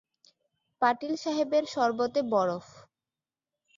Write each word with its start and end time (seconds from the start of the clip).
পাটিল 0.81 1.13
সাহেবের 1.15 1.63
শরবতে 1.65 2.19
বরফ। 2.31 2.65